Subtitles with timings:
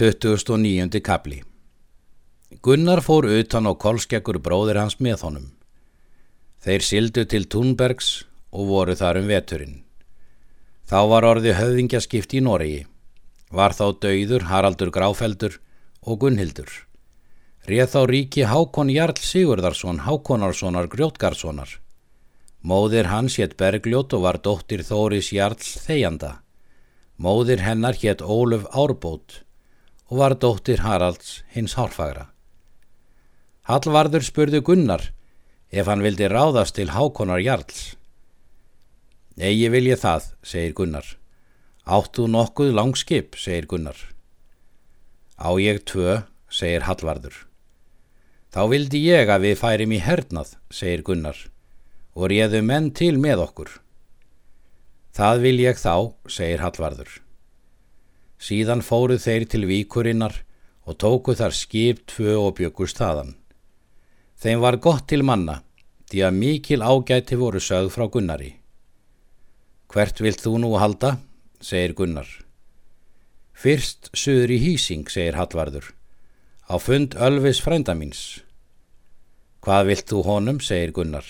[0.00, 1.00] 29.
[1.04, 1.42] kapli
[2.62, 5.48] Gunnar fór utan á kolskekkur bróðir hans með honum.
[6.64, 8.08] Þeir sildu til Túnbergs
[8.48, 9.74] og voru þar um veturinn.
[10.88, 12.78] Þá var orði höfðingjaskipt í Noregi.
[13.52, 15.58] Var þá dauður Haraldur Gráfeldur
[16.00, 16.72] og Gunnhildur.
[17.68, 21.76] Réð þá ríki Hákon Jarl Sigurðarsson Hákonarssonar Grjótgarssonar.
[22.64, 26.38] Móðir hans hétt Bergljót og var dóttir Þóris Jarls Þeyjanda.
[27.20, 29.42] Móðir hennar hétt Óluf Árbót
[30.10, 32.26] og var dóttir Haralds hins hálfagra.
[33.70, 35.04] Hallvarður spurði Gunnar
[35.70, 37.94] ef hann vildi ráðast til Hákonar Jarls.
[39.38, 41.06] Egi vil ég það, segir Gunnar.
[41.86, 43.96] Áttu nokkuð langskip, segir Gunnar.
[45.38, 46.18] Á ég tvö,
[46.50, 47.46] segir Hallvarður.
[48.50, 51.38] Þá vildi ég að við færim í hernað, segir Gunnar,
[52.18, 53.76] og réðu menn til með okkur.
[55.14, 57.20] Það vil ég þá, segir Hallvarður.
[58.40, 60.38] Síðan fóru þeir til víkurinnar
[60.88, 63.34] og tóku þar skip tvö og bjökust þaðan.
[64.40, 65.60] Þeim var gott til manna,
[66.08, 68.54] því að mikil ágæti voru sögð frá Gunnari.
[69.90, 71.18] Hvert vilt þú nú halda,
[71.60, 72.28] segir Gunnar.
[73.52, 75.90] Fyrst suður í hýsing, segir Hallvarður,
[76.70, 78.40] á fund Ölvis frænda míns.
[79.60, 81.26] Hvað vilt þú honum, segir Gunnar.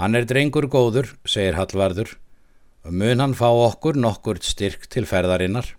[0.00, 2.14] Hann er drengur góður, segir Hallvarður,
[2.86, 5.74] og mun hann fá okkur nokkur styrk til ferðarinnar.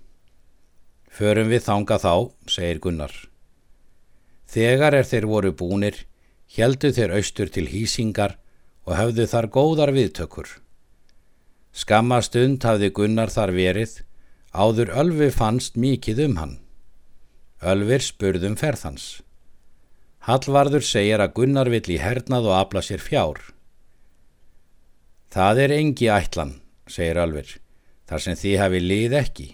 [1.11, 2.13] Förum við þanga þá,
[2.47, 3.11] segir Gunnar.
[4.47, 6.05] Þegar er þeir voru búnir,
[6.55, 8.37] heldu þeir austur til hýsingar
[8.87, 10.47] og höfðu þar góðar viðtökur.
[11.71, 13.99] Skamma stund hafði Gunnar þar verið,
[14.51, 16.57] áður Ölvi fannst mikið um hann.
[17.61, 19.21] Ölvir spurðum ferðans.
[20.27, 23.39] Hallvarður segir að Gunnar vill í hernað og afla sér fjár.
[25.31, 27.57] Það er engi ætlan, segir Ölvir,
[28.07, 29.47] þar sem því hafi lið ekki.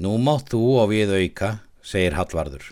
[0.00, 2.70] Nú mátt þú og við auka, segir Hallvarður.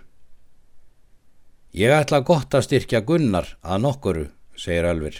[1.77, 4.25] Ég ætla gott að styrkja Gunnar að nokkuru,
[4.57, 5.19] segir Ölvir.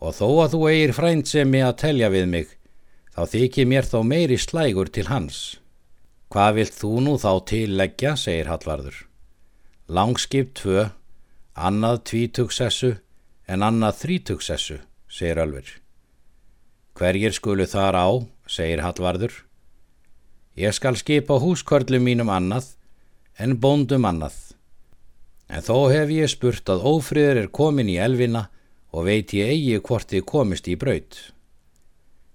[0.00, 2.48] Og þó að þú eigir frændsemi að telja við mig,
[3.12, 5.60] þá þykir mér þó meiri slægur til hans.
[6.32, 8.96] Hvað vilt þú nú þá tilleggja, segir Hallvarður.
[9.86, 10.88] Langskip tvö,
[11.54, 12.96] annað tvítugsessu
[13.46, 15.68] en annað þrítugsessu, segir Ölvir.
[16.96, 18.08] Hverjir skulu þar á,
[18.48, 19.44] segir Hallvarður.
[20.54, 22.76] Ég skal skipa húskörlum mínum annað
[23.42, 24.36] en bóndum annað.
[25.50, 28.46] En þó hef ég spurt að ófriður er komin í elvina
[28.94, 31.18] og veit ég eigi hvort þið komist í braut.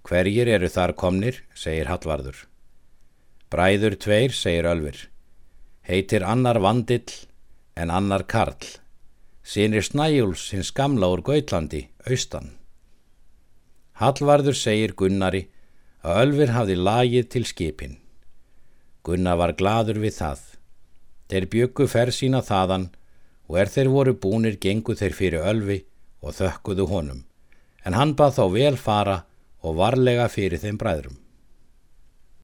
[0.03, 2.43] Hverjir eru þar komnir, segir Hallvarður.
[3.49, 4.99] Bræður tveir, segir Ölfur.
[5.87, 7.07] Heitir annar vandill
[7.79, 8.67] en annar karl.
[9.47, 12.51] Sýnir Snæjúls hins gamla úr Gautlandi, austan.
[13.97, 15.47] Hallvarður segir Gunnari
[16.03, 17.97] að Ölfur hafði lagið til skipin.
[19.03, 20.41] Gunnar var gladur við það.
[21.29, 22.89] Þeir byggu ferð sína þaðan
[23.49, 25.79] og er þeir voru búnir gengu þeir fyrir Ölfi
[26.21, 27.23] og þökkuðu honum,
[27.85, 29.17] en hann bað þá vel fara
[29.63, 31.17] og varlega fyrir þeim bræðrum.